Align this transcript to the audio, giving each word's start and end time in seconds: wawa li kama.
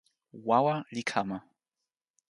wawa 0.47 0.75
li 0.93 1.03
kama. 1.11 1.37